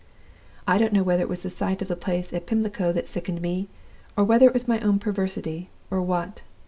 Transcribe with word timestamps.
"I 0.67 0.79
don't 0.79 0.93
know 0.93 1.03
whether 1.03 1.21
it 1.21 1.29
was 1.29 1.43
the 1.43 1.51
sight 1.51 1.83
of 1.83 1.87
the 1.87 1.95
place 1.95 2.33
at 2.33 2.47
Pimlico 2.47 2.91
that 2.91 3.07
sickened 3.07 3.39
me, 3.39 3.67
or 4.17 4.23
whether 4.23 4.47
it 4.47 4.53
was 4.55 4.67
my 4.67 4.79
own 4.79 4.97
perversity, 4.97 5.69
or 5.91 6.01
what. 6.01 6.41